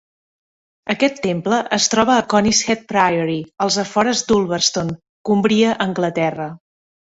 Aquest 0.93 1.19
temple 1.25 1.59
es 1.77 1.85
troba 1.95 2.15
a 2.21 2.23
Conishead 2.35 2.81
Priory 2.93 3.37
als 3.67 3.79
afores 3.85 4.25
d'Ulverston, 4.33 4.93
Cumbria, 5.33 5.79
Anglaterra. 5.89 6.53